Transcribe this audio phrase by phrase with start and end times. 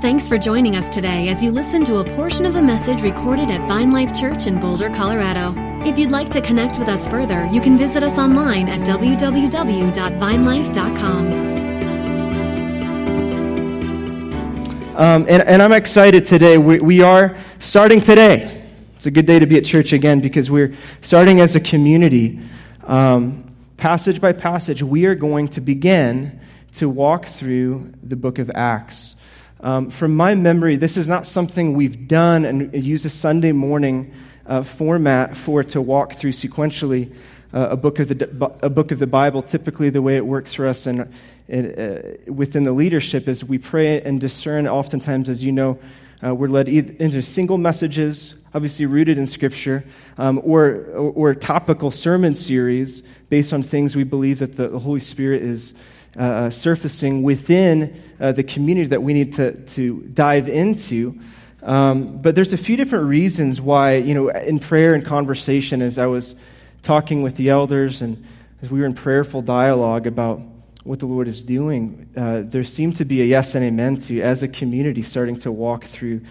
[0.00, 3.50] Thanks for joining us today as you listen to a portion of a message recorded
[3.50, 5.54] at Vine Life Church in Boulder, Colorado.
[5.84, 11.26] If you'd like to connect with us further, you can visit us online at www.vinelife.com.
[14.96, 16.56] Um, and, and, I'm excited today.
[16.56, 18.64] We, we, are starting today.
[18.96, 22.40] It's a good day to be at church again because we're starting as a community.
[22.84, 26.40] Um, passage by passage, we are going to begin
[26.72, 29.16] to walk through the book of Acts.
[29.62, 34.14] Um, from my memory, this is not something we've done and used a Sunday morning
[34.46, 37.12] uh, format for to walk through sequentially
[37.52, 39.42] uh, a, book of the, a book of the Bible.
[39.42, 44.00] Typically, the way it works for us and uh, within the leadership is we pray
[44.00, 44.66] and discern.
[44.66, 45.78] Oftentimes, as you know,
[46.24, 49.84] uh, we're led into single messages, obviously rooted in Scripture,
[50.16, 55.00] um, or, or, or topical sermon series based on things we believe that the Holy
[55.00, 55.74] Spirit is
[56.18, 61.20] uh, uh, surfacing within uh, the community that we need to, to dive into.
[61.62, 65.98] Um, but there's a few different reasons why, you know, in prayer and conversation, as
[65.98, 66.34] I was
[66.82, 68.24] talking with the elders and
[68.62, 70.40] as we were in prayerful dialogue about
[70.82, 74.20] what the Lord is doing, uh, there seemed to be a yes and amen to,
[74.20, 76.22] as a community, starting to walk through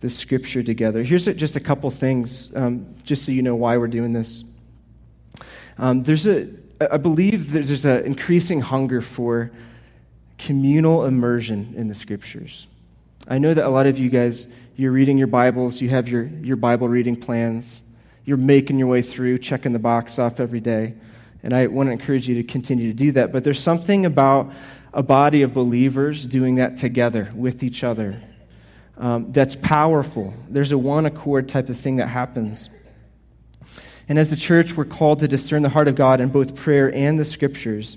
[0.00, 1.02] the scripture together.
[1.02, 4.44] Here's just a couple things, um, just so you know why we're doing this.
[5.78, 6.48] Um, there's a,
[6.80, 9.50] I believe that there's an increasing hunger for
[10.38, 12.66] communal immersion in the scriptures.
[13.26, 16.24] I know that a lot of you guys, you're reading your Bibles, you have your,
[16.42, 17.80] your Bible reading plans,
[18.24, 20.94] you're making your way through, checking the box off every day.
[21.42, 23.32] And I want to encourage you to continue to do that.
[23.32, 24.52] But there's something about
[24.92, 28.20] a body of believers doing that together with each other
[28.98, 30.34] um, that's powerful.
[30.48, 32.70] There's a one accord type of thing that happens.
[34.08, 36.94] And as the church, we're called to discern the heart of God in both prayer
[36.94, 37.96] and the scriptures.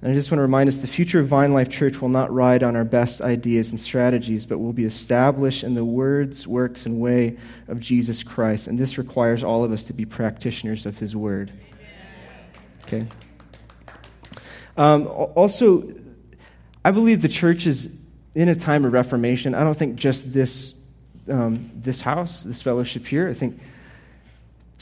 [0.00, 2.32] And I just want to remind us the future of Vine Life Church will not
[2.32, 6.86] ride on our best ideas and strategies, but will be established in the words, works,
[6.86, 7.36] and way
[7.68, 8.66] of Jesus Christ.
[8.66, 11.52] And this requires all of us to be practitioners of his word.
[12.84, 13.06] Okay?
[14.76, 15.88] Um, also,
[16.84, 17.88] I believe the church is
[18.34, 19.54] in a time of reformation.
[19.54, 20.74] I don't think just this,
[21.28, 23.28] um, this house, this fellowship here.
[23.28, 23.60] I think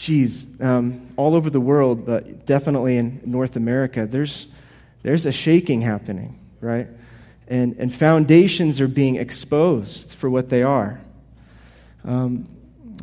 [0.00, 4.46] geez, um, all over the world, but definitely in North America, there's,
[5.02, 6.88] there's a shaking happening, right?
[7.48, 11.02] And, and foundations are being exposed for what they are.
[12.02, 12.48] Um,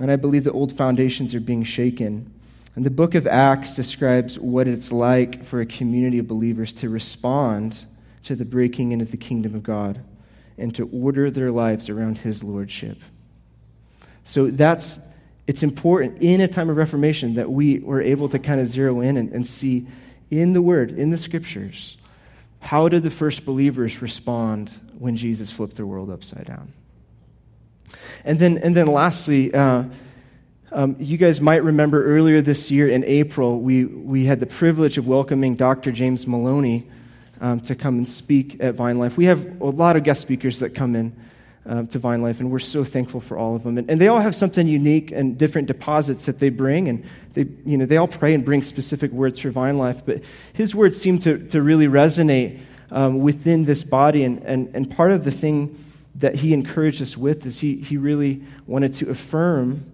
[0.02, 2.34] and I believe the old foundations are being shaken.
[2.76, 6.90] And the book of Acts describes what it's like for a community of believers to
[6.90, 7.86] respond
[8.24, 10.02] to the breaking into the kingdom of God
[10.58, 12.98] and to order their lives around his lordship.
[14.24, 15.00] So that's
[15.48, 19.00] it's important in a time of Reformation that we were able to kind of zero
[19.00, 19.88] in and, and see
[20.30, 21.98] in the Word, in the Scriptures,
[22.60, 26.74] how did the first believers respond when Jesus flipped their world upside down?
[28.26, 29.86] And then, and then lastly, uh,
[30.74, 34.98] um, you guys might remember earlier this year in April, we, we had the privilege
[34.98, 35.94] of welcoming Dr.
[35.94, 36.90] James Maloney
[37.40, 39.16] um, to come and speak at Vine Life.
[39.16, 41.16] We have a lot of guest speakers that come in
[41.68, 43.78] um, to Vine Life, and we're so thankful for all of them.
[43.78, 47.46] And, and, they all have something unique and different deposits that they bring, and they,
[47.66, 50.06] you know, they all pray and bring specific words for Vine Life.
[50.06, 50.24] But
[50.54, 55.12] his words seem to, to really resonate um, within this body, and, and, and part
[55.12, 55.84] of the thing
[56.16, 59.92] that he encouraged us with is he, he really wanted to affirm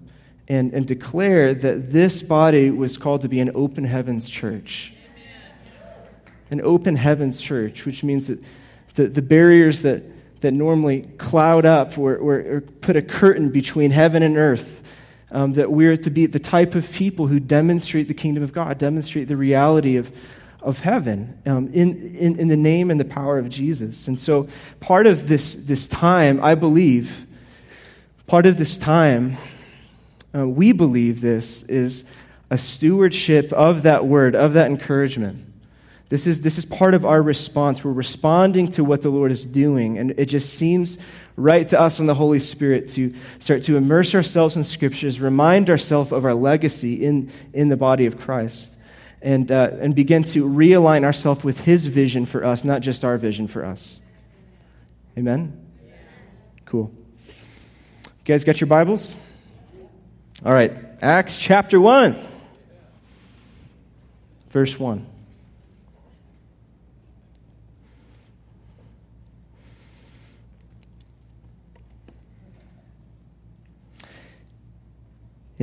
[0.48, 4.94] and, and declare that this body was called to be an open heavens church.
[6.52, 8.40] An open heavens church, which means that
[8.94, 10.04] the, the barriers that
[10.44, 14.82] that normally cloud up or, or, or put a curtain between heaven and earth.
[15.32, 18.78] Um, that we're to be the type of people who demonstrate the kingdom of God,
[18.78, 20.12] demonstrate the reality of,
[20.62, 24.08] of heaven um, in, in, in the name and the power of Jesus.
[24.08, 24.48] And so,
[24.80, 27.26] part of this, this time, I believe,
[28.28, 29.38] part of this time,
[30.36, 32.06] uh, we believe this is
[32.52, 35.53] a stewardship of that word, of that encouragement.
[36.10, 37.84] This is, this is part of our response.
[37.84, 39.98] We're responding to what the Lord is doing.
[39.98, 40.98] And it just seems
[41.36, 45.70] right to us and the Holy Spirit to start to immerse ourselves in scriptures, remind
[45.70, 48.74] ourselves of our legacy in, in the body of Christ,
[49.22, 53.18] and, uh, and begin to realign ourselves with His vision for us, not just our
[53.18, 54.00] vision for us.
[55.18, 55.66] Amen?
[56.66, 56.92] Cool.
[57.26, 59.16] You guys got your Bibles?
[60.46, 60.74] All right.
[61.02, 62.16] Acts chapter 1,
[64.50, 65.13] verse 1.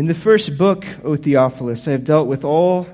[0.00, 2.88] In the first book, O Theophilus, I have dealt with all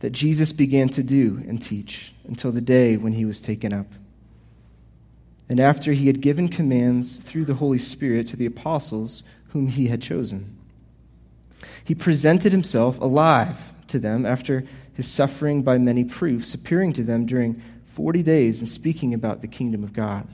[0.00, 3.86] that Jesus began to do and teach until the day when he was taken up.
[5.48, 9.22] and after he had given commands through the Holy Spirit to the apostles
[9.52, 10.58] whom he had chosen.
[11.82, 17.24] He presented himself alive to them after his suffering by many proofs, appearing to them
[17.24, 20.28] during 40 days and speaking about the kingdom of God.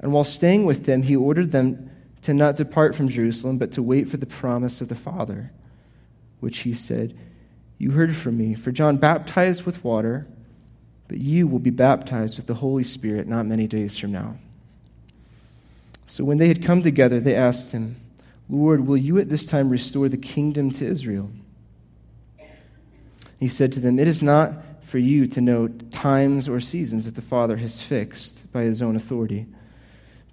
[0.00, 1.92] And while staying with them, he ordered them
[2.26, 5.50] to not depart from Jerusalem, but to wait for the promise of the Father,
[6.40, 7.16] which he said,
[7.78, 10.26] You heard from me, for John baptized with water
[11.08, 14.36] but you will be baptized with the Holy Spirit not many days from now.
[16.06, 17.96] So when they had come together, they asked him,
[18.48, 21.30] Lord, will you at this time restore the kingdom to Israel?
[23.38, 24.52] He said to them, It is not
[24.82, 28.94] for you to know times or seasons that the Father has fixed by his own
[28.96, 29.46] authority.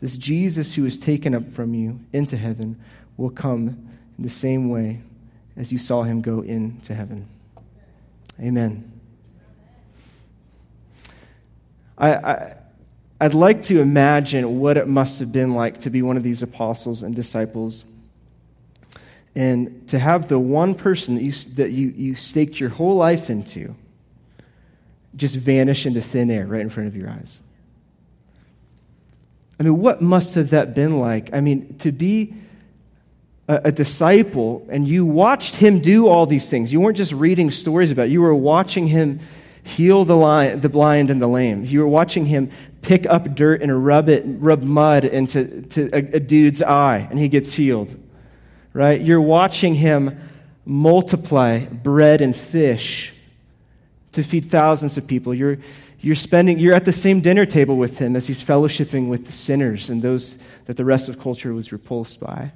[0.00, 2.80] This Jesus who was taken up from you into heaven
[3.16, 5.00] will come in the same way
[5.56, 7.28] as you saw him go into heaven.
[8.40, 8.90] Amen.
[11.98, 12.56] I, I,
[13.20, 16.42] I'd like to imagine what it must have been like to be one of these
[16.42, 17.84] apostles and disciples
[19.34, 23.28] and to have the one person that you, that you, you staked your whole life
[23.28, 23.74] into
[25.14, 27.40] just vanish into thin air right in front of your eyes.
[29.60, 31.34] I mean, what must have that been like?
[31.34, 32.32] I mean, to be
[33.46, 36.72] a, a, disciple and you watched him do all these things.
[36.72, 39.20] You weren't just reading stories about it, you were watching him
[39.62, 41.66] heal the, line, the blind and the lame.
[41.66, 45.98] You were watching him pick up dirt and rub it, rub mud into to a,
[46.16, 47.94] a dude's eye, and he gets healed.
[48.72, 48.98] Right?
[48.98, 50.18] You're watching him
[50.64, 53.12] multiply bread and fish
[54.12, 55.34] to feed thousands of people.
[55.34, 55.58] You're,
[56.00, 59.32] you're spending you're at the same dinner table with him as he's fellowshipping with the
[59.32, 62.52] sinners and those that the rest of culture was repulsed by.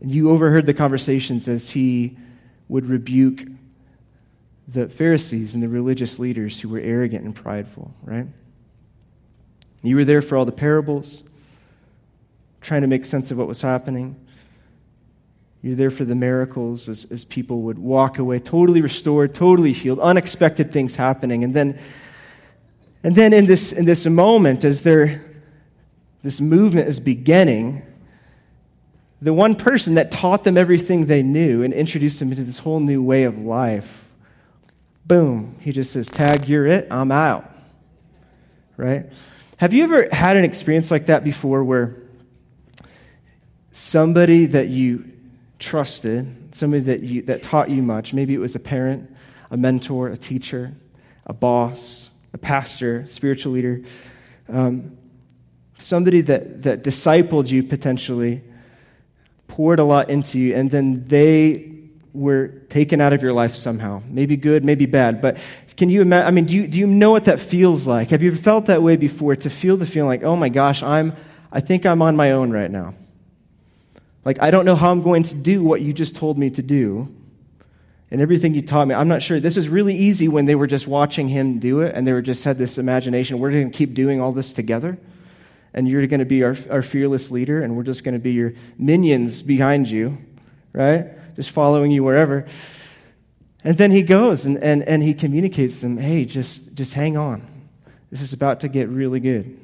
[0.00, 2.16] And you overheard the conversations as he
[2.68, 3.42] would rebuke
[4.68, 8.26] the Pharisees and the religious leaders who were arrogant and prideful, right?
[9.82, 11.24] You were there for all the parables,
[12.60, 14.16] trying to make sense of what was happening.
[15.60, 19.98] You're there for the miracles as, as people would walk away totally restored, totally healed,
[19.98, 21.44] unexpected things happening.
[21.44, 21.78] And then,
[23.02, 25.24] and then in, this, in this moment, as there,
[26.22, 27.82] this movement is beginning,
[29.20, 32.80] the one person that taught them everything they knew and introduced them into this whole
[32.80, 34.02] new way of life
[35.04, 37.50] boom, he just says, Tag, you're it, I'm out.
[38.76, 39.06] Right?
[39.58, 41.96] Have you ever had an experience like that before where
[43.72, 45.10] somebody that you
[45.58, 49.14] trusted, somebody that, you, that taught you much, maybe it was a parent,
[49.50, 50.72] a mentor, a teacher,
[51.26, 53.82] a boss, a pastor, spiritual leader,
[54.48, 54.96] um,
[55.76, 58.42] somebody that, that discipled you potentially,
[59.48, 61.70] poured a lot into you, and then they
[62.14, 64.02] were taken out of your life somehow.
[64.08, 65.20] Maybe good, maybe bad.
[65.20, 65.38] But
[65.76, 66.26] can you imagine?
[66.26, 68.10] I mean, do you, do you know what that feels like?
[68.10, 70.82] Have you ever felt that way before to feel the feeling like, oh my gosh,
[70.82, 71.14] I'm,
[71.50, 72.94] I think I'm on my own right now?
[74.24, 76.62] Like, I don't know how I'm going to do what you just told me to
[76.62, 77.14] do
[78.12, 78.94] and everything you taught me.
[78.94, 79.40] I'm not sure.
[79.40, 82.20] This is really easy when they were just watching him do it and they were
[82.20, 83.38] just had this imagination.
[83.38, 84.98] We're going to keep doing all this together.
[85.72, 88.32] And you're going to be our, our fearless leader, and we're just going to be
[88.32, 90.18] your minions behind you,
[90.74, 91.06] right?
[91.36, 92.46] just following you wherever.
[93.64, 97.16] And then he goes and, and, and he communicates to them, hey, just, just hang
[97.16, 97.46] on.
[98.10, 99.58] This is about to get really good.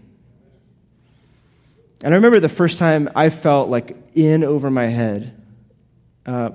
[2.02, 5.34] And I remember the first time I felt like in over my head.
[6.24, 6.50] Uh,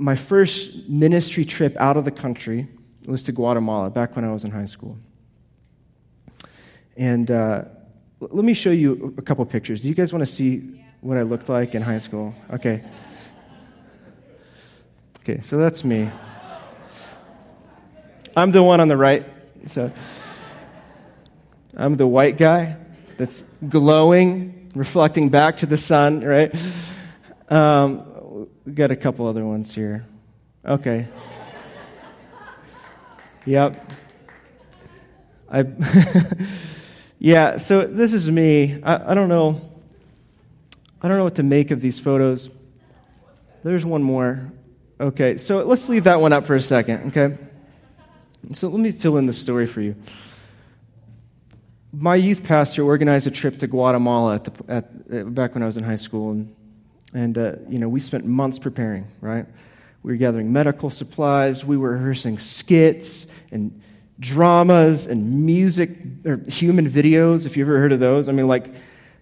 [0.00, 2.68] my first ministry trip out of the country
[3.06, 4.98] was to Guatemala back when I was in high school.
[6.96, 7.64] And uh,
[8.20, 9.80] let me show you a couple pictures.
[9.80, 12.34] Do you guys want to see what I looked like in high school.
[12.52, 12.82] Okay.
[15.20, 16.10] Okay, so that's me.
[18.36, 19.26] I'm the one on the right.
[19.66, 19.92] So
[21.76, 22.76] I'm the white guy
[23.16, 26.54] that's glowing, reflecting back to the sun, right?
[27.48, 28.09] Um,
[28.70, 30.06] we got a couple other ones here.
[30.64, 31.08] Okay.
[33.44, 33.92] Yep.
[35.50, 35.66] I
[37.18, 38.80] yeah, so this is me.
[38.84, 39.60] I, I don't know
[41.02, 42.48] I don't know what to make of these photos.
[43.64, 44.52] There's one more.
[45.00, 47.36] Okay, so let's leave that one up for a second, okay?
[48.52, 49.96] So let me fill in the story for you.
[51.92, 55.76] my youth pastor organized a trip to Guatemala at the, at, back when I was
[55.76, 56.54] in high school, and,
[57.12, 59.46] and uh, you know, we spent months preparing, right?
[60.02, 63.80] We were gathering medical supplies, we were rehearsing skits and
[64.18, 65.90] dramas and music,
[66.24, 68.28] or human videos, if you've ever heard of those.
[68.28, 68.66] I mean, like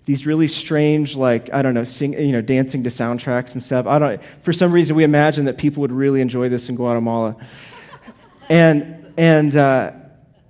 [0.04, 3.86] these really strange, like, I don't know, sing, you know, dancing to soundtracks and stuff.
[3.86, 7.36] I don't, for some reason, we imagined that people would really enjoy this in Guatemala.
[8.48, 9.92] and, and, uh,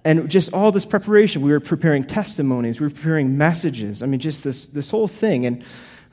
[0.04, 1.42] and just all this preparation.
[1.42, 4.02] We were preparing testimonies, we were preparing messages.
[4.02, 5.45] I mean, just this, this whole thing.
[5.45, 5.64] And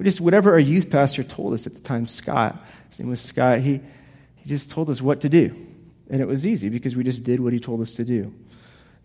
[0.04, 3.60] just whatever our youth pastor told us at the time, Scott, his name was Scott,
[3.60, 3.80] he,
[4.36, 5.56] he just told us what to do.
[6.10, 8.34] And it was easy because we just did what he told us to do.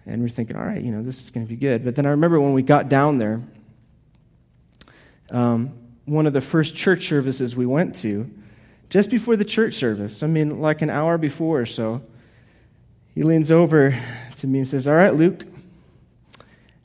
[0.07, 1.85] And we're thinking, all right, you know, this is going to be good.
[1.85, 3.43] But then I remember when we got down there,
[5.31, 5.73] um,
[6.05, 8.31] one of the first church services we went to,
[8.89, 12.03] just before the church service, I mean, like an hour before or so,
[13.15, 13.97] he leans over
[14.39, 15.45] to me and says, All right, Luke,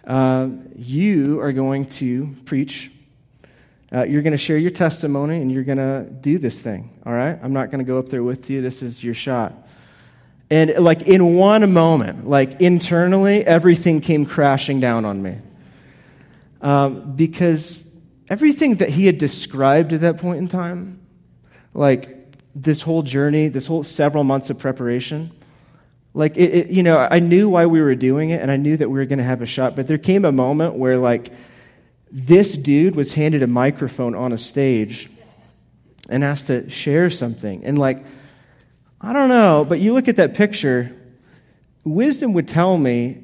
[0.05, 2.91] uh, you are going to preach.
[3.95, 7.13] Uh, you're going to share your testimony and you're going to do this thing, all
[7.13, 7.39] right?
[7.41, 8.61] I'm not going to go up there with you.
[8.61, 9.53] This is your shot.
[10.49, 15.37] And like in one moment, like internally, everything came crashing down on me.
[16.61, 17.85] Um, because
[18.29, 20.99] everything that he had described at that point in time,
[21.73, 25.31] like this whole journey, this whole several months of preparation,
[26.13, 28.75] like it, it, you know, I knew why we were doing it and I knew
[28.75, 31.31] that we were going to have a shot, but there came a moment where like
[32.17, 35.09] this dude was handed a microphone on a stage
[36.09, 37.65] and asked to share something.
[37.65, 38.05] And like
[39.01, 40.95] I don't know, but you look at that picture,
[41.83, 43.21] wisdom would tell me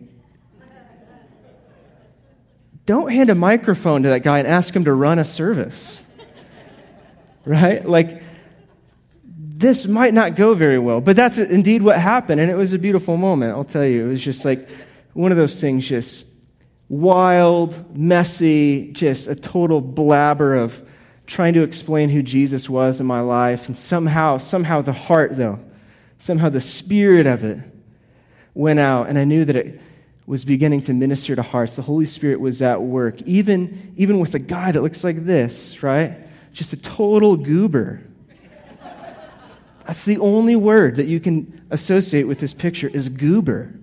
[2.85, 6.03] don't hand a microphone to that guy and ask him to run a service.
[7.45, 7.87] right?
[7.87, 8.21] Like,
[9.23, 10.99] this might not go very well.
[10.99, 12.41] But that's indeed what happened.
[12.41, 14.07] And it was a beautiful moment, I'll tell you.
[14.07, 14.67] It was just like
[15.13, 16.25] one of those things, just
[16.91, 20.85] wild, messy, just a total blabber of
[21.25, 23.67] trying to explain who Jesus was in my life.
[23.67, 25.59] And somehow, somehow the heart, though,
[26.19, 27.59] somehow the spirit of it
[28.53, 29.07] went out.
[29.07, 29.79] And I knew that it
[30.25, 31.77] was beginning to minister to hearts.
[31.77, 35.81] The Holy Spirit was at work, even, even with a guy that looks like this,
[35.81, 36.17] right?
[36.51, 38.01] Just a total goober.
[39.87, 43.73] That's the only word that you can associate with this picture is goober.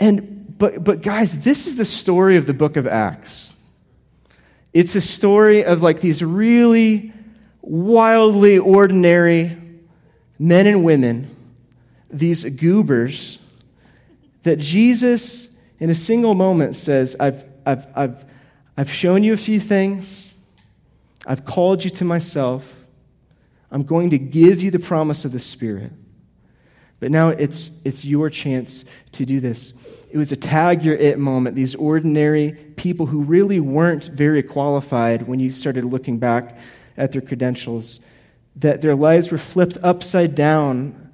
[0.00, 3.54] And but but guys, this is the story of the book of Acts.
[4.72, 7.12] It's a story of like these really
[7.62, 9.56] wildly ordinary
[10.38, 11.34] men and women,
[12.10, 13.38] these goobers,
[14.44, 18.24] that Jesus, in a single moment, says, I've, I've, I've,
[18.76, 20.36] I've shown you a few things,
[21.26, 22.74] I've called you to myself,
[23.70, 25.92] I'm going to give you the promise of the Spirit.
[27.00, 29.72] But now it's, it's you're chance to do this.
[30.10, 31.54] It was a tag your it moment.
[31.54, 36.58] These ordinary people who really weren't very qualified when you started looking back
[36.96, 38.00] at their credentials,
[38.56, 41.12] that their lives were flipped upside down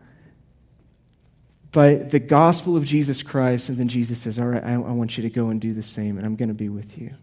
[1.72, 3.68] by the gospel of Jesus Christ.
[3.68, 5.82] And then Jesus says, All right, I, I want you to go and do the
[5.82, 7.14] same, and I'm going to be with you.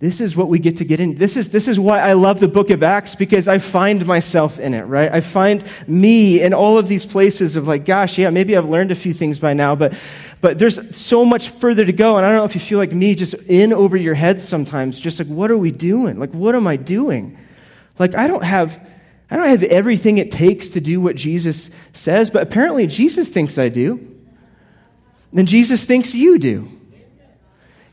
[0.00, 1.16] This is what we get to get in.
[1.16, 4.60] This is, this is why I love the book of Acts because I find myself
[4.60, 5.10] in it, right?
[5.10, 8.92] I find me in all of these places of like, gosh, yeah, maybe I've learned
[8.92, 9.98] a few things by now, but,
[10.40, 12.16] but there's so much further to go.
[12.16, 15.00] And I don't know if you feel like me just in over your head sometimes,
[15.00, 16.20] just like, what are we doing?
[16.20, 17.36] Like, what am I doing?
[17.98, 18.80] Like, I don't have,
[19.28, 23.58] I don't have everything it takes to do what Jesus says, but apparently Jesus thinks
[23.58, 24.14] I do.
[25.32, 26.77] Then Jesus thinks you do.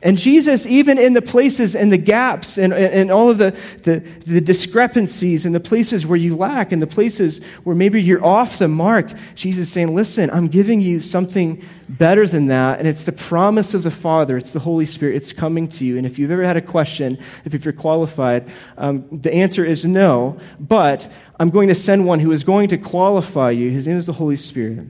[0.05, 4.01] And Jesus, even in the places and the gaps and, and all of the, the,
[4.27, 8.59] the, discrepancies and the places where you lack and the places where maybe you're off
[8.59, 12.77] the mark, Jesus is saying, Listen, I'm giving you something better than that.
[12.77, 15.97] And it's the promise of the Father, it's the Holy Spirit, it's coming to you.
[15.97, 18.47] And if you've ever had a question, if, if you're qualified,
[18.77, 20.37] um, the answer is no.
[20.59, 23.71] But I'm going to send one who is going to qualify you.
[23.71, 24.85] His name is the Holy Spirit.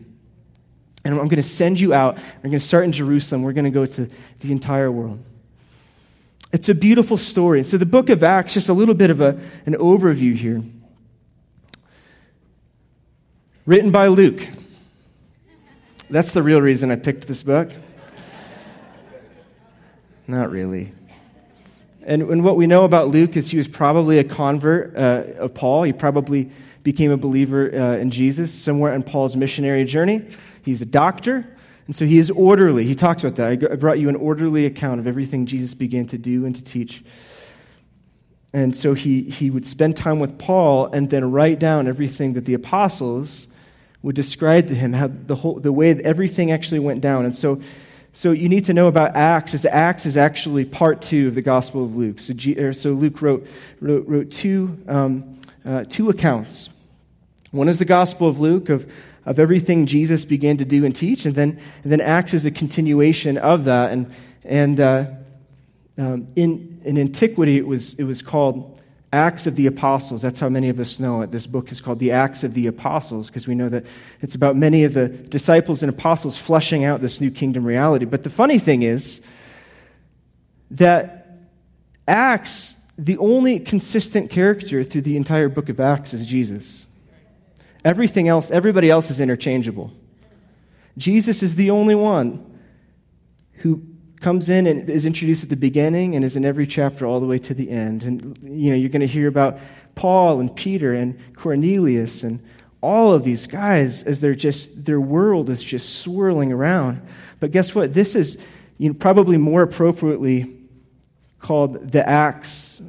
[1.05, 2.17] And I'm going to send you out.
[2.17, 3.43] We're going to start in Jerusalem.
[3.43, 4.07] We're going to go to
[4.39, 5.23] the entire world.
[6.51, 7.63] It's a beautiful story.
[7.63, 10.63] So, the book of Acts, just a little bit of a, an overview here.
[13.65, 14.47] Written by Luke.
[16.09, 17.71] That's the real reason I picked this book.
[20.27, 20.91] Not really.
[22.03, 25.53] And, and what we know about Luke is he was probably a convert uh, of
[25.53, 25.83] Paul.
[25.83, 26.51] He probably
[26.83, 30.27] became a believer uh, in Jesus somewhere on Paul's missionary journey.
[30.65, 31.47] He's a doctor,
[31.87, 32.83] and so he is orderly.
[32.83, 33.71] He talks about that.
[33.71, 37.03] I brought you an orderly account of everything Jesus began to do and to teach.
[38.51, 42.45] And so he, he would spend time with Paul and then write down everything that
[42.45, 43.47] the apostles
[44.01, 47.25] would describe to him, how the, whole, the way that everything actually went down.
[47.25, 47.61] And so
[48.13, 51.41] So you need to know about Acts, is Acts is actually part two of the
[51.41, 52.21] Gospel of Luke.
[52.21, 53.45] So, G, so Luke wrote,
[53.81, 56.69] wrote, wrote two, um, uh, two accounts.
[57.51, 58.89] One is the Gospel of Luke of,
[59.25, 62.51] of everything Jesus began to do and teach, and then, and then Acts is a
[62.51, 63.91] continuation of that.
[63.91, 64.11] And,
[64.43, 65.05] and uh,
[65.97, 68.79] um, in, in antiquity, it was, it was called
[69.11, 70.21] Acts of the Apostles.
[70.21, 71.31] That's how many of us know it.
[71.31, 73.85] This book is called The Acts of the Apostles because we know that
[74.21, 78.05] it's about many of the disciples and apostles fleshing out this new kingdom reality.
[78.05, 79.21] But the funny thing is
[80.71, 81.39] that
[82.07, 86.85] Acts, the only consistent character through the entire book of Acts is Jesus.
[87.85, 89.93] Everything else, everybody else is interchangeable.
[90.97, 92.59] Jesus is the only one
[93.59, 93.83] who
[94.21, 97.27] comes in and is introduced at the beginning and is in every chapter all the
[97.27, 98.01] way to the end.
[98.01, 99.59] And you know, you're going to hear about
[99.93, 102.43] Paul and Peter and Cornelius and
[102.81, 107.01] all of these guys as they're just their world is just swirling around.
[107.39, 107.93] But guess what?
[107.93, 108.39] This is
[108.79, 110.57] you know, probably more appropriately
[111.39, 112.81] called the Acts.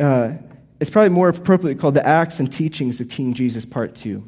[0.00, 0.34] Uh,
[0.82, 4.26] it's probably more appropriately called the Acts and Teachings of King Jesus, Part Two.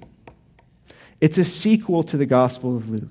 [1.20, 3.11] It's a sequel to the Gospel of Luke.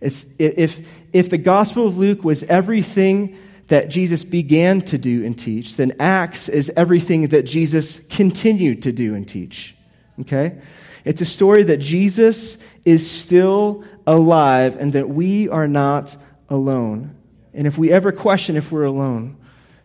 [0.00, 5.38] It's, if, if the Gospel of Luke was everything that Jesus began to do and
[5.38, 9.76] teach, then Acts is everything that Jesus continued to do and teach.
[10.22, 10.58] Okay?
[11.04, 16.16] It's a story that Jesus is still alive and that we are not
[16.48, 17.14] alone.
[17.52, 19.36] And if we ever question if we're alone,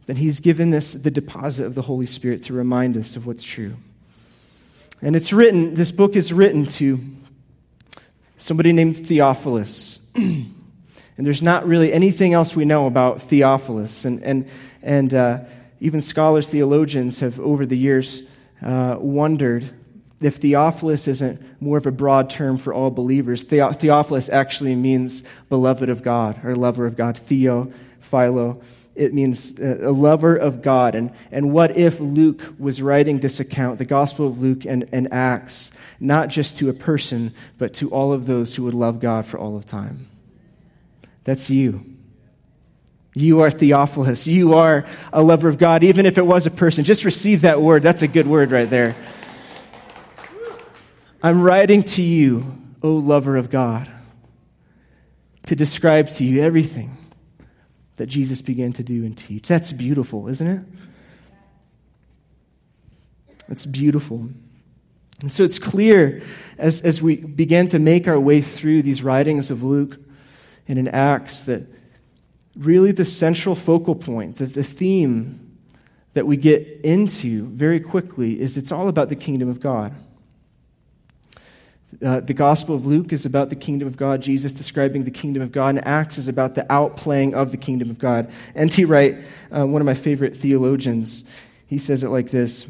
[0.05, 3.43] then he's given us the deposit of the Holy Spirit to remind us of what's
[3.43, 3.75] true.
[5.01, 6.99] And it's written, this book is written to
[8.37, 9.99] somebody named Theophilus.
[10.15, 10.53] and
[11.17, 14.05] there's not really anything else we know about Theophilus.
[14.05, 14.49] And, and,
[14.81, 15.39] and uh,
[15.79, 18.21] even scholars, theologians have over the years
[18.61, 19.69] uh, wondered
[20.21, 23.43] if Theophilus isn't more of a broad term for all believers.
[23.45, 27.17] The- Theophilus actually means beloved of God or lover of God.
[27.17, 28.61] Theo, Philo.
[28.95, 30.93] It means uh, a lover of God.
[30.95, 35.11] And, and what if Luke was writing this account, the Gospel of Luke and, and
[35.11, 39.25] Acts, not just to a person, but to all of those who would love God
[39.25, 40.07] for all of time?
[41.23, 41.85] That's you.
[43.15, 44.27] You are Theophilus.
[44.27, 46.83] You are a lover of God, even if it was a person.
[46.83, 47.83] Just receive that word.
[47.83, 48.95] That's a good word right there.
[51.21, 53.89] I'm writing to you, O lover of God,
[55.47, 56.97] to describe to you everything
[57.97, 59.47] that Jesus began to do and teach.
[59.47, 60.63] That's beautiful, isn't it?
[63.47, 64.29] That's beautiful.
[65.21, 66.21] And so it's clear
[66.57, 69.97] as, as we begin to make our way through these writings of Luke
[70.67, 71.67] and in Acts that
[72.55, 75.57] really the central focal point, that the theme
[76.13, 79.93] that we get into very quickly is it's all about the kingdom of God.
[82.01, 85.43] Uh, the Gospel of Luke is about the kingdom of God, Jesus describing the kingdom
[85.43, 88.31] of God, and Acts is about the outplaying of the kingdom of God.
[88.55, 88.85] N.T.
[88.85, 89.17] Wright,
[89.55, 91.23] uh, one of my favorite theologians,
[91.67, 92.67] he says it like this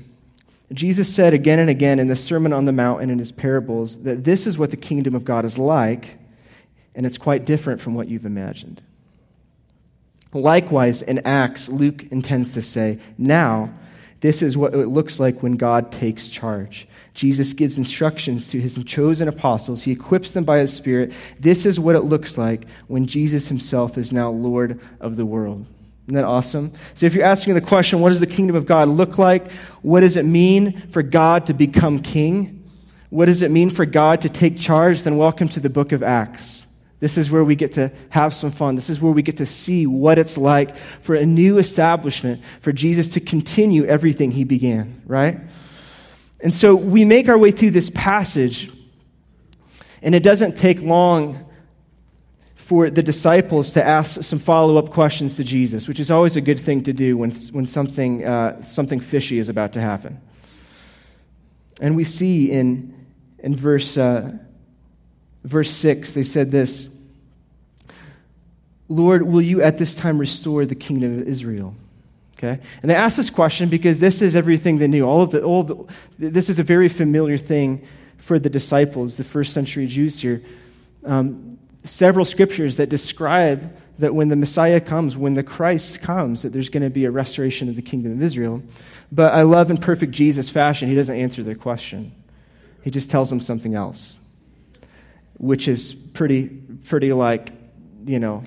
[0.71, 4.01] Jesus said again and again in the Sermon on the Mount and in his parables
[4.03, 6.17] that this is what the kingdom of God is like,
[6.95, 8.81] and it's quite different from what you've imagined.
[10.33, 13.71] Likewise, in Acts, Luke intends to say, now,
[14.21, 16.87] this is what it looks like when God takes charge.
[17.13, 19.83] Jesus gives instructions to his chosen apostles.
[19.83, 21.13] He equips them by his Spirit.
[21.39, 25.65] This is what it looks like when Jesus himself is now Lord of the world.
[26.07, 26.73] Isn't that awesome?
[26.95, 29.51] So, if you're asking the question, what does the kingdom of God look like?
[29.83, 32.69] What does it mean for God to become king?
[33.09, 35.03] What does it mean for God to take charge?
[35.03, 36.65] Then, welcome to the book of Acts.
[36.99, 38.75] This is where we get to have some fun.
[38.75, 42.71] This is where we get to see what it's like for a new establishment, for
[42.71, 45.39] Jesus to continue everything he began, right?
[46.43, 48.69] And so we make our way through this passage,
[50.01, 51.49] and it doesn't take long
[52.55, 56.41] for the disciples to ask some follow up questions to Jesus, which is always a
[56.41, 60.19] good thing to do when, when something, uh, something fishy is about to happen.
[61.79, 62.93] And we see in,
[63.39, 64.33] in verse, uh,
[65.45, 66.89] verse 6, they said this
[68.89, 71.73] Lord, will you at this time restore the kingdom of Israel?
[72.37, 72.59] Okay?
[72.81, 75.05] And they ask this question because this is everything they knew.
[75.05, 75.85] All of the, all the,
[76.17, 77.85] this is a very familiar thing
[78.17, 80.41] for the disciples, the first century Jews here.
[81.05, 86.51] Um, several scriptures that describe that when the Messiah comes, when the Christ comes, that
[86.53, 88.63] there's going to be a restoration of the kingdom of Israel.
[89.11, 92.13] But I love in perfect Jesus fashion, he doesn't answer their question.
[92.83, 94.19] He just tells them something else,
[95.37, 96.47] which is pretty,
[96.85, 97.51] pretty like,
[98.05, 98.43] you know,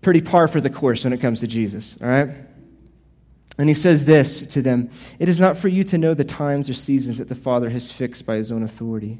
[0.00, 2.30] pretty par for the course when it comes to Jesus, all right?
[3.60, 6.70] And he says this to them It is not for you to know the times
[6.70, 9.18] or seasons that the Father has fixed by his own authority.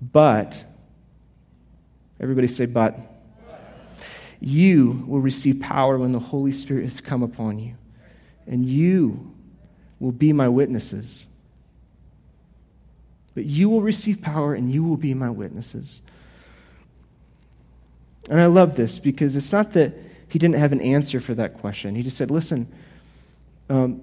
[0.00, 0.64] But,
[2.20, 2.96] everybody say, but.
[4.38, 7.74] you will receive power when the Holy Spirit has come upon you,
[8.46, 9.32] and you
[9.98, 11.26] will be my witnesses.
[13.34, 16.02] But you will receive power, and you will be my witnesses.
[18.30, 19.92] And I love this because it's not that
[20.28, 21.96] he didn't have an answer for that question.
[21.96, 22.72] He just said, Listen,
[23.68, 24.02] um,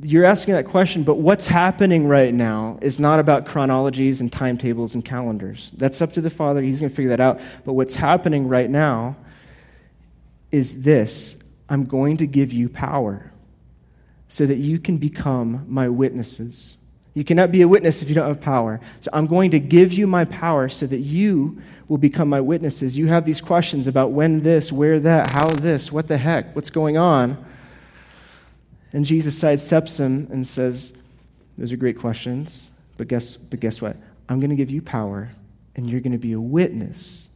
[0.00, 4.94] you're asking that question, but what's happening right now is not about chronologies and timetables
[4.94, 5.72] and calendars.
[5.76, 6.60] That's up to the Father.
[6.62, 7.40] He's going to figure that out.
[7.64, 9.16] But what's happening right now
[10.50, 11.36] is this
[11.68, 13.32] I'm going to give you power
[14.28, 16.76] so that you can become my witnesses.
[17.14, 18.80] You cannot be a witness if you don't have power.
[18.98, 22.98] So I'm going to give you my power so that you will become my witnesses.
[22.98, 26.70] You have these questions about when this, where that, how this, what the heck, what's
[26.70, 27.44] going on.
[28.94, 30.94] And Jesus sidesteps him and says,
[31.58, 33.98] Those are great questions, but guess, but guess what?
[34.30, 35.32] I'm going to give you power,
[35.76, 37.28] and you're going to be a witness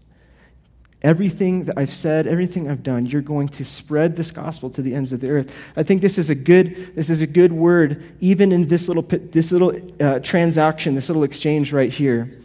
[1.00, 4.96] Everything that I've said, everything I've done, you're going to spread this gospel to the
[4.96, 5.56] ends of the earth.
[5.76, 9.04] I think this is a good, this is a good word, even in this little,
[9.04, 12.36] this little uh, transaction, this little exchange right here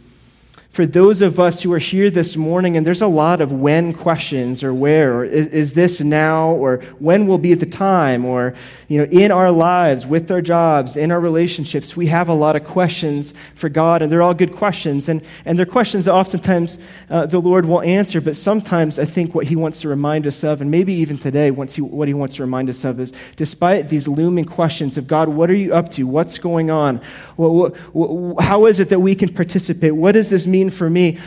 [0.74, 3.92] for those of us who are here this morning, and there's a lot of when
[3.92, 8.54] questions or where, or is, is, this now, or when will be the time, or,
[8.88, 12.56] you know, in our lives, with our jobs, in our relationships, we have a lot
[12.56, 15.08] of questions for God, and they're all good questions.
[15.08, 16.76] And, and they're questions that oftentimes
[17.08, 20.42] uh, the Lord will answer, but sometimes I think what He wants to remind us
[20.42, 23.12] of, and maybe even today, once he, what He wants to remind us of is
[23.36, 26.04] despite these looming questions of God, what are you up to?
[26.04, 27.00] What's going on?
[27.38, 29.94] How is it that we can participate?
[29.94, 30.63] What does this mean?
[30.64, 31.18] Mean for me?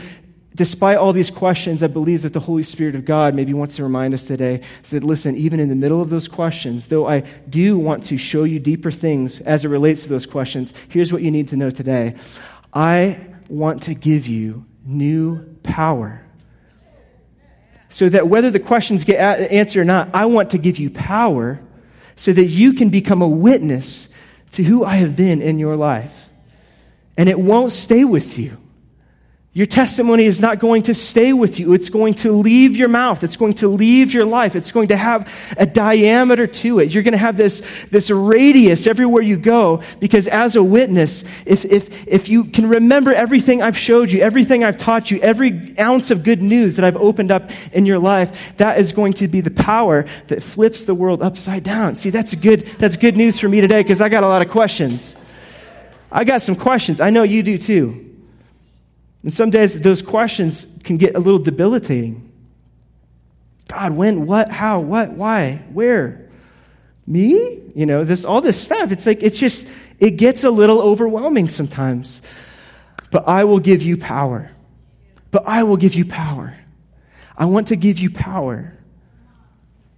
[0.54, 3.84] Despite all these questions, I believe that the Holy Spirit of God maybe wants to
[3.84, 7.78] remind us today that, listen, even in the middle of those questions, though I do
[7.78, 11.30] want to show you deeper things as it relates to those questions, here's what you
[11.30, 12.16] need to know today.
[12.72, 16.24] I want to give you new power
[17.88, 19.18] so that whether the questions get
[19.52, 21.60] answered or not, I want to give you power
[22.16, 24.08] so that you can become a witness
[24.52, 26.28] to who I have been in your life.
[27.16, 28.58] And it won't stay with you.
[29.54, 31.72] Your testimony is not going to stay with you.
[31.72, 33.24] It's going to leave your mouth.
[33.24, 34.54] It's going to leave your life.
[34.54, 36.92] It's going to have a diameter to it.
[36.92, 41.64] You're going to have this, this radius everywhere you go because as a witness, if,
[41.64, 46.10] if, if you can remember everything I've showed you, everything I've taught you, every ounce
[46.10, 49.40] of good news that I've opened up in your life, that is going to be
[49.40, 51.96] the power that flips the world upside down.
[51.96, 54.50] See, that's good, that's good news for me today because I got a lot of
[54.50, 55.16] questions.
[56.12, 57.00] I got some questions.
[57.00, 58.07] I know you do too.
[59.22, 62.32] And some days those questions can get a little debilitating.
[63.68, 66.28] God, when, what, how, what, why, where?
[67.06, 67.60] Me?
[67.74, 68.92] You know, this all this stuff.
[68.92, 72.20] It's like it's just it gets a little overwhelming sometimes.
[73.10, 74.50] But I will give you power.
[75.30, 76.56] But I will give you power.
[77.36, 78.76] I want to give you power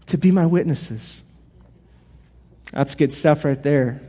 [0.06, 1.22] to be my witnesses.
[2.72, 4.02] That's good stuff right there.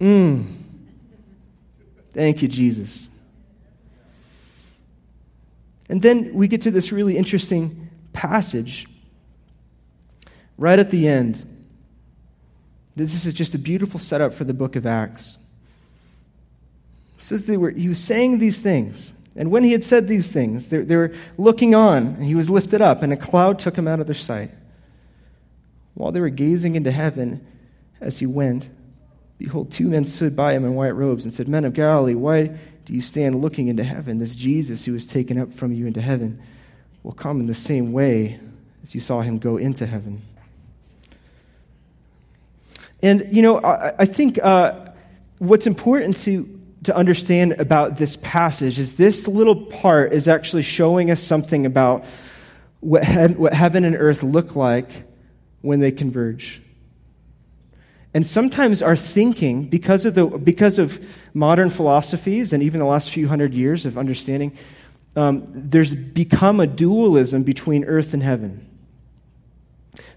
[0.00, 0.59] Mm.
[2.12, 3.08] Thank you, Jesus.
[5.88, 8.86] And then we get to this really interesting passage
[10.56, 11.44] right at the end.
[12.96, 15.38] This is just a beautiful setup for the book of Acts.
[17.18, 19.12] It says they were, he was saying these things.
[19.36, 22.50] And when he had said these things, they, they were looking on, and he was
[22.50, 24.50] lifted up, and a cloud took him out of their sight.
[25.94, 27.46] While they were gazing into heaven
[28.00, 28.68] as he went,
[29.40, 32.48] Behold, two men stood by him in white robes and said, Men of Galilee, why
[32.84, 34.18] do you stand looking into heaven?
[34.18, 36.42] This Jesus who was taken up from you into heaven
[37.02, 38.38] will come in the same way
[38.82, 40.20] as you saw him go into heaven.
[43.02, 44.90] And, you know, I, I think uh,
[45.38, 51.10] what's important to, to understand about this passage is this little part is actually showing
[51.10, 52.04] us something about
[52.80, 55.04] what, he- what heaven and earth look like
[55.62, 56.60] when they converge.
[58.12, 61.00] And sometimes our thinking, because of, the, because of
[61.32, 64.56] modern philosophies and even the last few hundred years of understanding,
[65.14, 68.66] um, there's become a dualism between earth and heaven.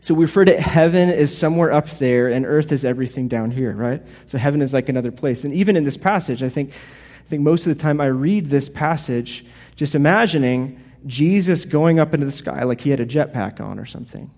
[0.01, 3.73] So we refer to heaven as somewhere up there, and earth is everything down here,
[3.73, 4.01] right?
[4.25, 5.43] So heaven is like another place.
[5.43, 8.47] And even in this passage, I think, I think most of the time I read
[8.47, 13.59] this passage just imagining Jesus going up into the sky like he had a jetpack
[13.59, 14.31] on or something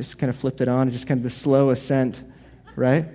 [0.00, 2.22] just kind of flipped it on and just kind of the slow ascent,
[2.76, 3.06] right?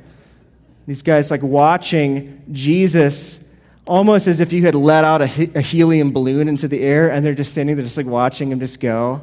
[0.87, 3.43] These guys like watching Jesus
[3.87, 7.25] almost as if you had let out a, a helium balloon into the air and
[7.25, 9.21] they're just standing there just like watching him just go.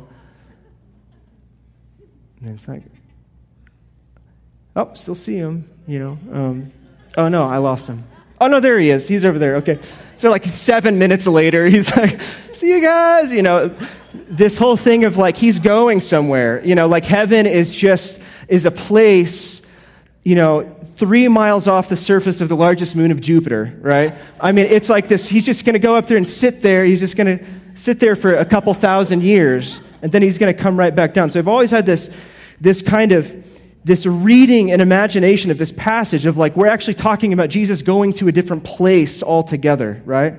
[2.41, 2.83] And it's like,
[4.75, 6.19] oh, still see him, you know.
[6.33, 6.73] Um,
[7.17, 8.05] oh no, I lost him.
[8.43, 9.07] Oh, no, there he is.
[9.07, 9.57] He's over there.
[9.59, 9.79] Okay.
[10.17, 13.31] So, like, seven minutes later, he's like, see you guys.
[13.31, 13.73] You know,
[14.13, 16.61] this whole thing of like, he's going somewhere.
[16.65, 19.63] You know, like, heaven is just, is a place,
[20.25, 20.63] you know,
[20.97, 24.13] three miles off the surface of the largest moon of Jupiter, right?
[24.41, 25.29] I mean, it's like this.
[25.29, 26.85] He's just going to go up there and sit there.
[26.85, 30.53] He's just going to sit there for a couple thousand years, and then he's going
[30.53, 31.31] to come right back down.
[31.31, 32.11] So I've always had this,
[32.61, 33.52] this kind of
[33.85, 38.13] this reading and imagination of this passage of like we're actually talking about Jesus going
[38.15, 40.35] to a different place altogether, right?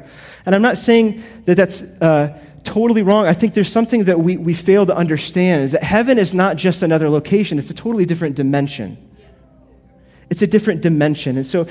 [0.46, 3.26] And I'm not saying that that's uh, totally wrong.
[3.26, 6.56] I think there's something that we, we fail to understand is that heaven is not
[6.56, 8.98] just another location, it's a totally different dimension.
[10.34, 11.38] It's a different dimension.
[11.38, 11.68] And so,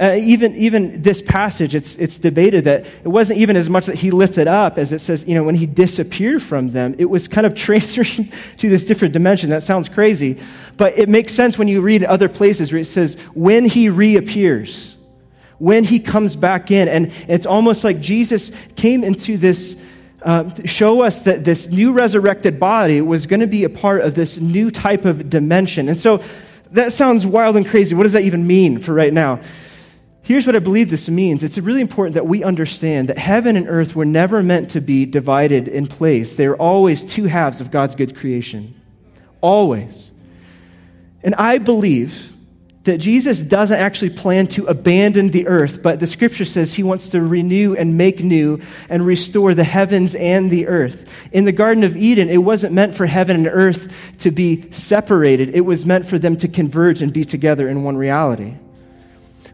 [0.00, 3.96] uh, even, even this passage, it's, it's debated that it wasn't even as much that
[3.96, 7.28] he lifted up as it says, you know, when he disappeared from them, it was
[7.28, 8.06] kind of transferred
[8.56, 9.50] to this different dimension.
[9.50, 10.40] That sounds crazy,
[10.78, 14.96] but it makes sense when you read other places where it says, when he reappears,
[15.58, 16.88] when he comes back in.
[16.88, 19.76] And it's almost like Jesus came into this.
[20.22, 24.14] Uh, show us that this new resurrected body was going to be a part of
[24.14, 25.90] this new type of dimension.
[25.90, 26.22] And so
[26.72, 27.94] that sounds wild and crazy.
[27.94, 29.40] What does that even mean for right now?
[30.22, 33.68] Here's what I believe this means it's really important that we understand that heaven and
[33.68, 36.34] earth were never meant to be divided in place.
[36.34, 38.74] They are always two halves of God's good creation.
[39.40, 40.10] Always.
[41.22, 42.32] And I believe
[42.86, 47.10] that Jesus doesn't actually plan to abandon the earth, but the scripture says he wants
[47.10, 51.08] to renew and make new and restore the heavens and the earth.
[51.30, 55.54] In the Garden of Eden, it wasn't meant for heaven and earth to be separated,
[55.54, 58.54] it was meant for them to converge and be together in one reality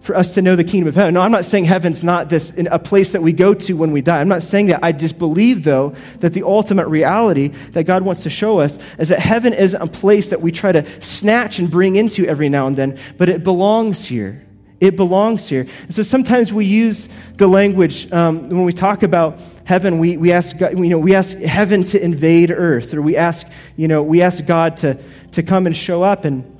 [0.03, 1.15] for us to know the kingdom of heaven.
[1.15, 4.03] No, I'm not saying heaven's not this a place that we go to when we
[4.03, 4.21] die.
[4.21, 4.81] I'm not saying that.
[4.83, 9.09] I just believe, though, that the ultimate reality that God wants to show us is
[9.11, 12.67] that heaven isn't a place that we try to snatch and bring into every now
[12.67, 14.45] and then, but it belongs here.
[14.81, 15.69] It belongs here.
[15.83, 20.01] And so sometimes we use the language um, when we talk about heaven.
[20.01, 23.47] We, we ask God, you know we ask heaven to invade earth, or we ask
[23.77, 24.99] you know we ask God to
[25.33, 26.52] to come and show up and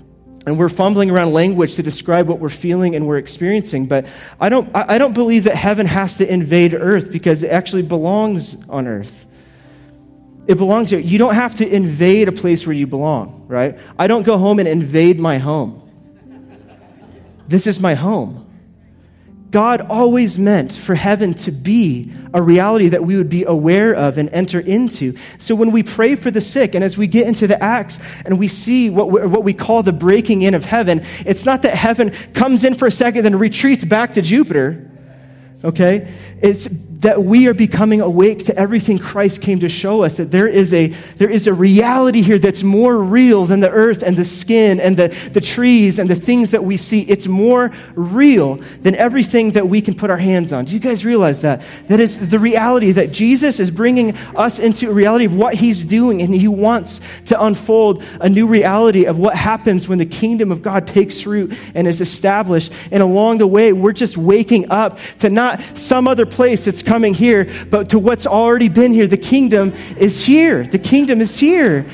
[0.47, 3.87] and we're fumbling around language to describe what we're feeling and we're experiencing.
[3.87, 4.07] But
[4.41, 8.57] I don't, I don't believe that heaven has to invade earth because it actually belongs
[8.69, 9.27] on earth.
[10.49, 10.99] It belongs here.
[10.99, 13.79] You don't have to invade a place where you belong, right?
[13.97, 15.79] I don't go home and invade my home.
[17.47, 18.52] This is my home.
[19.53, 24.17] God always meant for heaven to be a reality that we would be aware of
[24.17, 25.15] and enter into.
[25.39, 28.39] So when we pray for the sick, and as we get into the Acts and
[28.39, 31.75] we see what, we, what we call the breaking in of heaven, it's not that
[31.75, 34.91] heaven comes in for a second and retreats back to Jupiter.
[35.63, 36.11] Okay?
[36.41, 36.67] It's
[37.03, 40.73] that we are becoming awake to everything Christ came to show us, that there is
[40.73, 44.81] a, there is a reality here that's more real than the earth and the skin
[44.81, 47.01] and the, the trees and the things that we see.
[47.03, 50.65] It's more real than everything that we can put our hands on.
[50.65, 51.63] Do you guys realize that?
[51.89, 55.85] That is the reality that Jesus is bringing us into a reality of what he's
[55.85, 60.53] doing, and he wants to unfold a new reality of what happens when the kingdom
[60.53, 62.73] of God takes root and is established.
[62.93, 67.15] And along the way, we're just waking up to not some other place that's coming
[67.15, 69.07] here, but to what's already been here.
[69.07, 70.63] The kingdom is here.
[70.65, 71.87] The kingdom is here.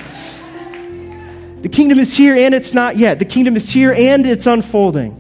[1.62, 3.20] The kingdom is here and it's not yet.
[3.20, 5.14] The kingdom is here and it's unfolding.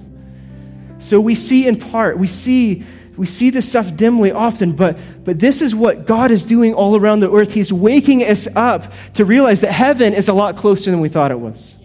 [0.98, 2.84] So we see in part, we see
[3.16, 6.96] we see this stuff dimly often, but, but this is what God is doing all
[6.96, 7.52] around the earth.
[7.52, 11.32] He's waking us up to realize that heaven is a lot closer than we thought
[11.32, 11.78] it was.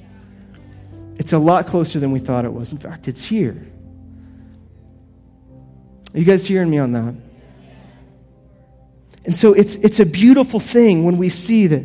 [1.17, 2.71] It's a lot closer than we thought it was.
[2.71, 3.67] In fact, it's here.
[6.13, 7.22] Are you guys hearing me on that?
[9.25, 11.83] And so it's, it's a beautiful thing when we see that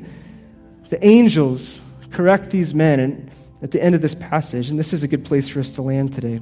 [0.90, 3.30] the angels correct these men and
[3.62, 5.82] at the end of this passage, and this is a good place for us to
[5.82, 6.40] land today.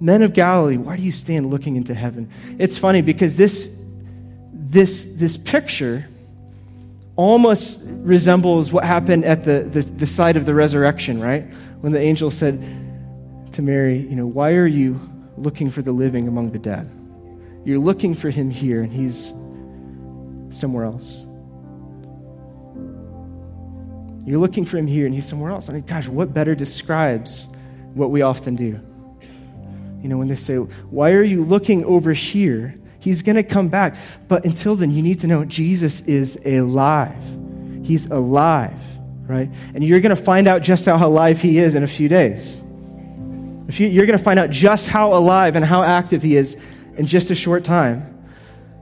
[0.00, 2.30] Men of Galilee, why do you stand looking into heaven?
[2.58, 3.68] It's funny because this,
[4.52, 6.08] this, this picture
[7.14, 11.44] almost resembles what happened at the, the, the site of the resurrection, right?
[11.80, 12.60] When the angel said
[13.52, 15.00] to Mary, You know, why are you
[15.38, 16.90] looking for the living among the dead?
[17.66, 19.34] You're looking for him here, and he's
[20.56, 21.26] somewhere else.
[24.24, 25.68] You're looking for him here, and he's somewhere else.
[25.68, 27.48] I mean, gosh, what better describes
[27.94, 28.80] what we often do?
[30.00, 32.78] You know, when they say, Why are you looking over here?
[33.00, 33.96] He's going to come back.
[34.28, 37.20] But until then, you need to know Jesus is alive.
[37.82, 38.80] He's alive,
[39.26, 39.50] right?
[39.74, 42.62] And you're going to find out just how alive he is in a few days.
[43.70, 46.56] You're going to find out just how alive and how active he is
[46.96, 48.12] in just a short time.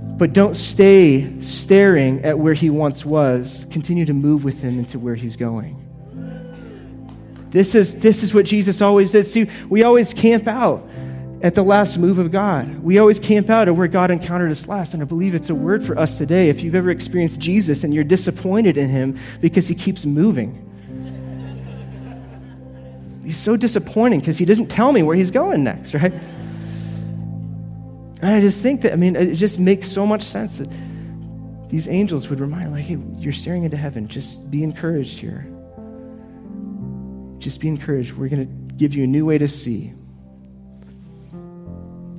[0.00, 3.66] But don't stay staring at where he once was.
[3.70, 5.80] Continue to move with him into where he's going.
[7.50, 9.26] This is, this is what Jesus always did.
[9.26, 10.88] See, we always camp out.
[11.44, 12.82] at the last move of God.
[12.82, 14.94] We always camp out at where God encountered us last.
[14.94, 16.48] And I believe it's a word for us today.
[16.48, 20.58] If you've ever experienced Jesus and you're disappointed in him because he keeps moving,
[23.22, 26.14] he's so disappointing because he doesn't tell me where he's going next, right?
[28.24, 30.70] And I just think that, I mean, it just makes so much sense that
[31.68, 34.08] these angels would remind, like, hey, you're staring into heaven.
[34.08, 35.46] Just be encouraged here.
[37.36, 38.14] Just be encouraged.
[38.14, 39.92] We're going to give you a new way to see.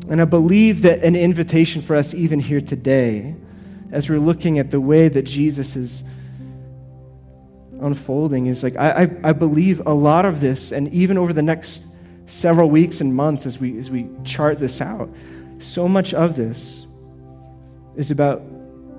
[0.07, 3.35] And I believe that an invitation for us, even here today,
[3.91, 6.03] as we're looking at the way that Jesus is
[7.81, 11.41] unfolding, is like, I, I, I believe a lot of this, and even over the
[11.41, 11.87] next
[12.27, 15.09] several weeks and months as we, as we chart this out,
[15.59, 16.85] so much of this
[17.95, 18.41] is about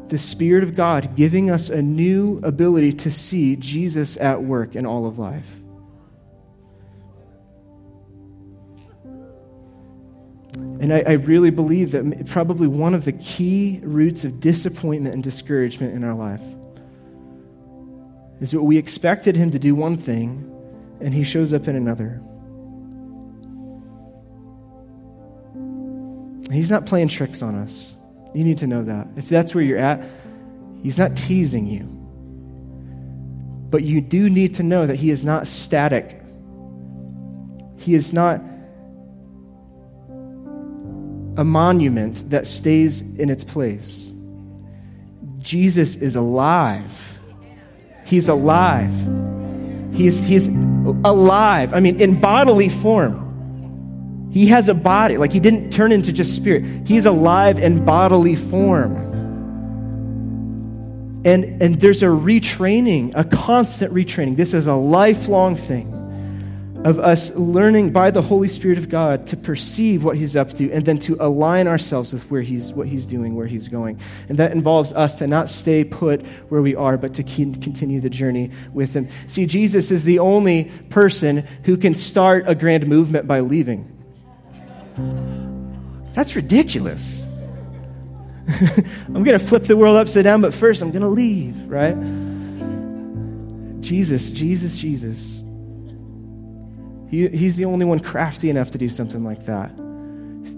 [0.08, 4.86] the Spirit of God giving us a new ability to see Jesus at work in
[4.86, 5.48] all of life.
[10.78, 15.22] And I, I, really believe that probably one of the key roots of disappointment and
[15.22, 16.42] discouragement in our life
[18.40, 20.52] is that we expected him to do one thing
[21.00, 22.22] and he shows up in another.
[26.50, 27.96] He's not playing tricks on us.
[28.34, 29.08] You need to know that.
[29.16, 30.04] If that's where you're at,
[30.82, 31.84] he's not teasing you.
[33.70, 36.22] But you do need to know that he is not static.
[37.78, 38.40] He is not
[41.36, 44.10] a monument that stays in its place.
[45.38, 47.18] Jesus is alive.
[48.04, 48.92] He's alive.
[49.92, 51.74] He's, he's alive.
[51.74, 53.25] I mean, in bodily form.
[54.36, 55.16] He has a body.
[55.16, 56.86] Like, he didn't turn into just spirit.
[56.86, 58.94] He's alive in bodily form.
[61.24, 64.36] And, and there's a retraining, a constant retraining.
[64.36, 65.90] This is a lifelong thing
[66.84, 70.70] of us learning by the Holy Spirit of God to perceive what He's up to
[70.70, 73.98] and then to align ourselves with where He's, what He's doing, where He's going.
[74.28, 76.20] And that involves us to not stay put
[76.50, 79.08] where we are, but to continue the journey with Him.
[79.28, 83.95] See, Jesus is the only person who can start a grand movement by leaving.
[86.14, 87.26] That's ridiculous.
[89.06, 91.96] I'm going to flip the world upside down, but first I'm going to leave, right?
[93.82, 95.42] Jesus, Jesus, Jesus.
[97.10, 99.74] He, he's the only one crafty enough to do something like that.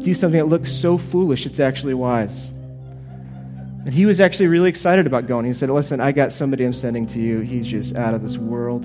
[0.00, 2.48] Do something that looks so foolish, it's actually wise.
[2.48, 5.46] And he was actually really excited about going.
[5.46, 7.40] He said, Listen, I got somebody I'm sending to you.
[7.40, 8.84] He's just out of this world.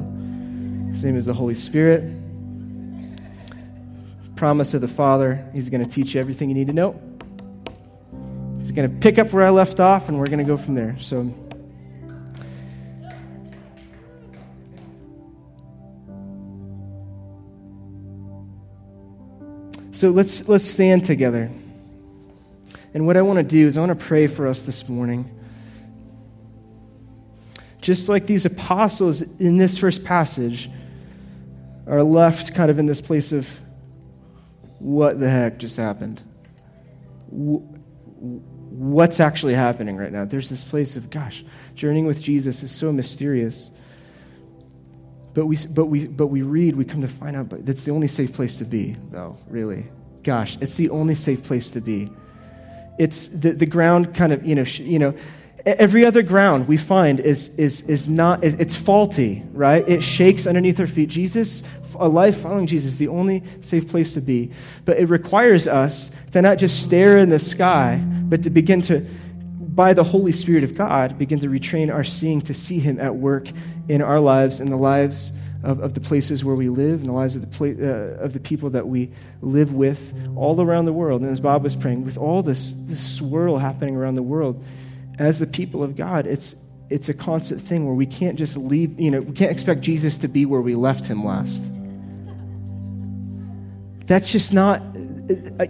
[0.91, 2.03] His name is the Holy Spirit.
[4.35, 6.99] Promise of the Father, He's going to teach you everything you need to know.
[8.57, 10.75] He's going to pick up where I left off, and we're going to go from
[10.75, 10.97] there.
[10.99, 11.33] So,
[20.03, 21.49] So let's, let's stand together.
[22.93, 25.33] And what I want to do is I want to pray for us this morning.
[27.79, 30.69] Just like these apostles in this first passage
[31.87, 33.47] are left kind of in this place of
[34.83, 36.21] what the heck just happened?
[37.29, 40.25] What's actually happening right now?
[40.25, 43.71] There's this place of, gosh, journeying with Jesus is so mysterious.
[45.33, 47.91] But we, but, we, but we read, we come to find out, but that's the
[47.91, 49.85] only safe place to be, though, really.
[50.21, 52.11] Gosh, it's the only safe place to be.
[52.99, 55.15] It's the, the ground kind of, you know, sh- you know,
[55.65, 59.87] every other ground we find is, is, is not, it's faulty, right?
[59.87, 61.09] It shakes underneath our feet.
[61.09, 61.63] Jesus,
[61.95, 64.51] a life following Jesus, the only safe place to be.
[64.85, 69.01] But it requires us to not just stare in the sky, but to begin to,
[69.59, 73.15] by the Holy Spirit of God, begin to retrain our seeing to see Him at
[73.15, 73.47] work
[73.87, 75.31] in our lives, in the lives
[75.63, 78.33] of, of the places where we live, in the lives of the, pla- uh, of
[78.33, 81.21] the people that we live with all around the world.
[81.21, 84.63] And as Bob was praying, with all this, this swirl happening around the world,
[85.19, 86.55] as the people of God, it's,
[86.89, 90.17] it's a constant thing where we can't just leave, you know, we can't expect Jesus
[90.19, 91.63] to be where we left him last.
[94.05, 94.81] That's just not,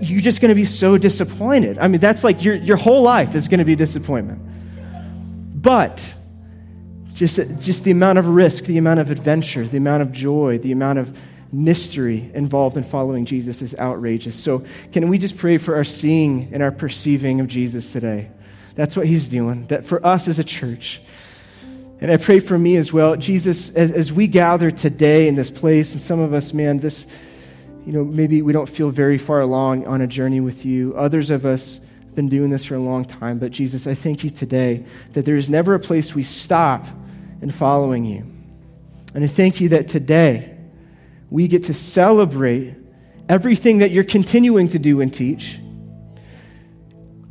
[0.01, 1.77] you're just going to be so disappointed.
[1.77, 4.41] I mean, that's like your, your whole life is going to be disappointment.
[5.61, 6.13] But
[7.13, 10.71] just, just the amount of risk, the amount of adventure, the amount of joy, the
[10.71, 11.15] amount of
[11.53, 14.35] mystery involved in following Jesus is outrageous.
[14.35, 18.31] So, can we just pray for our seeing and our perceiving of Jesus today?
[18.75, 19.67] That's what he's doing.
[19.67, 21.01] That for us as a church,
[22.03, 23.15] and I pray for me as well.
[23.15, 27.07] Jesus, as, as we gather today in this place, and some of us, man, this,
[27.85, 30.93] you know, maybe we don't feel very far along on a journey with you.
[30.97, 33.39] Others of us have been doing this for a long time.
[33.39, 36.87] But Jesus, I thank you today that there is never a place we stop
[37.41, 38.25] in following you.
[39.13, 40.57] And I thank you that today
[41.29, 42.75] we get to celebrate
[43.29, 45.57] everything that you're continuing to do and teach,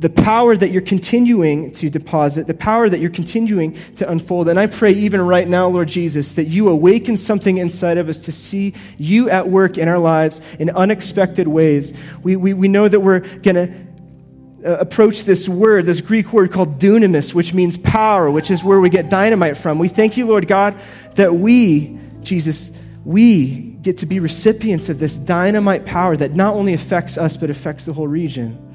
[0.03, 4.49] the power that you're continuing to deposit, the power that you're continuing to unfold.
[4.49, 8.25] And I pray even right now, Lord Jesus, that you awaken something inside of us
[8.25, 11.93] to see you at work in our lives in unexpected ways.
[12.21, 16.51] We, we, we know that we're going to uh, approach this word, this Greek word
[16.51, 19.79] called dunamis, which means power, which is where we get dynamite from.
[19.79, 20.75] We thank you, Lord God,
[21.15, 22.73] that we, Jesus,
[23.05, 27.51] we get to be recipients of this dynamite power that not only affects us, but
[27.51, 28.71] affects the whole region.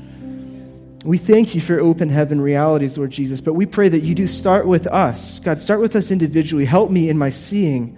[1.07, 4.27] We thank you for open heaven realities, Lord Jesus, but we pray that you do
[4.27, 5.39] start with us.
[5.39, 6.65] God, start with us individually.
[6.65, 7.97] Help me in my seeing.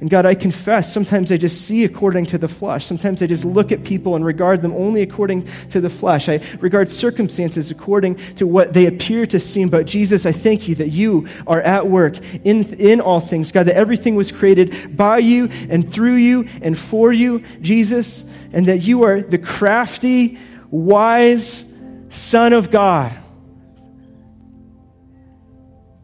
[0.00, 2.84] And God, I confess, sometimes I just see according to the flesh.
[2.86, 6.28] Sometimes I just look at people and regard them only according to the flesh.
[6.28, 9.68] I regard circumstances according to what they appear to seem.
[9.68, 13.52] But Jesus, I thank you that you are at work in, in all things.
[13.52, 18.66] God, that everything was created by you and through you and for you, Jesus, and
[18.66, 20.36] that you are the crafty,
[20.72, 21.64] wise,
[22.10, 23.16] Son of God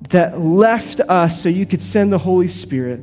[0.08, 3.02] that left us so you could send the Holy Spirit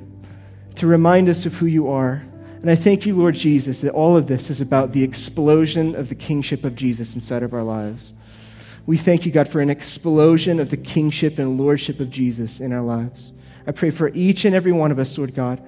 [0.75, 2.25] to remind us of who you are.
[2.61, 6.07] And I thank you, Lord Jesus, that all of this is about the explosion of
[6.07, 8.13] the kingship of Jesus inside of our lives.
[8.85, 12.71] We thank you, God, for an explosion of the kingship and lordship of Jesus in
[12.71, 13.33] our lives.
[13.67, 15.61] I pray for each and every one of us, Lord God,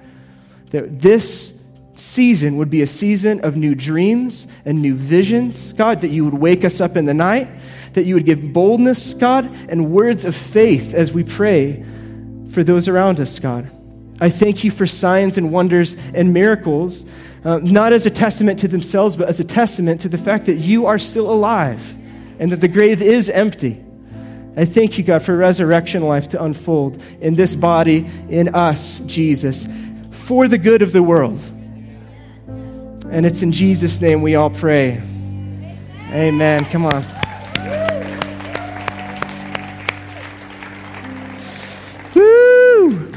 [0.70, 1.52] that this
[1.98, 6.34] season would be a season of new dreams and new visions, God, that you would
[6.34, 7.48] wake us up in the night,
[7.94, 11.84] that you would give boldness, God, and words of faith as we pray
[12.50, 13.70] for those around us, God.
[14.20, 17.04] I thank you for signs and wonders and miracles,
[17.44, 20.56] uh, not as a testament to themselves, but as a testament to the fact that
[20.56, 21.96] you are still alive
[22.38, 23.82] and that the grave is empty.
[24.56, 29.68] I thank you, God, for resurrection life to unfold in this body, in us, Jesus,
[30.10, 31.38] for the good of the world.
[33.10, 35.00] And it's in Jesus' name we all pray.
[36.10, 36.64] Amen.
[36.66, 37.02] Come on.
[42.14, 43.12] Woo!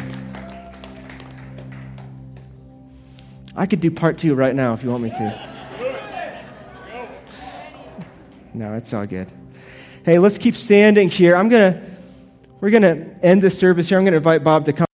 [3.55, 5.49] I could do part two right now if you want me to.
[8.53, 9.31] No, it's all good.
[10.03, 11.35] Hey, let's keep standing here.
[11.35, 11.81] I'm going to,
[12.61, 13.97] we're going to end this service here.
[13.97, 14.88] I'm going to invite Bob to come.